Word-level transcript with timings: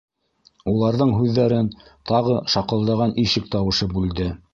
Уларҙың 0.69 1.11
һүҙҙәрен 1.17 1.69
тағы 2.11 2.37
шаҡылдаған 2.55 3.13
ишек 3.25 3.47
тауышы 3.57 3.89
бүлде. 3.93 4.31